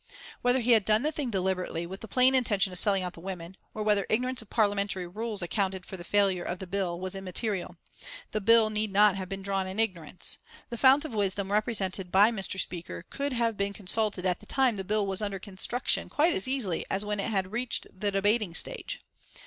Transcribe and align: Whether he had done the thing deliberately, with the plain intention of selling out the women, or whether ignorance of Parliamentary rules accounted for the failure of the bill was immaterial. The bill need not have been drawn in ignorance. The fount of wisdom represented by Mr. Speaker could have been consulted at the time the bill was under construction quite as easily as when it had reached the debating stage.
Whether 0.41 0.61
he 0.61 0.71
had 0.71 0.83
done 0.83 1.03
the 1.03 1.11
thing 1.11 1.29
deliberately, 1.29 1.85
with 1.85 1.99
the 1.99 2.07
plain 2.07 2.33
intention 2.33 2.73
of 2.73 2.79
selling 2.79 3.03
out 3.03 3.13
the 3.13 3.19
women, 3.19 3.55
or 3.75 3.83
whether 3.83 4.07
ignorance 4.09 4.41
of 4.41 4.49
Parliamentary 4.49 5.05
rules 5.05 5.43
accounted 5.43 5.85
for 5.85 5.95
the 5.95 6.03
failure 6.03 6.43
of 6.43 6.57
the 6.57 6.65
bill 6.65 6.99
was 6.99 7.13
immaterial. 7.13 7.77
The 8.31 8.41
bill 8.41 8.71
need 8.71 8.91
not 8.91 9.15
have 9.15 9.29
been 9.29 9.43
drawn 9.43 9.67
in 9.67 9.79
ignorance. 9.79 10.39
The 10.71 10.77
fount 10.79 11.05
of 11.05 11.13
wisdom 11.13 11.51
represented 11.51 12.11
by 12.11 12.31
Mr. 12.31 12.59
Speaker 12.59 13.05
could 13.11 13.33
have 13.33 13.55
been 13.55 13.73
consulted 13.73 14.25
at 14.25 14.39
the 14.39 14.47
time 14.47 14.75
the 14.75 14.83
bill 14.83 15.05
was 15.05 15.21
under 15.21 15.37
construction 15.37 16.09
quite 16.09 16.33
as 16.33 16.47
easily 16.47 16.83
as 16.89 17.05
when 17.05 17.19
it 17.19 17.29
had 17.29 17.51
reached 17.51 17.85
the 17.95 18.09
debating 18.09 18.55
stage. 18.55 19.01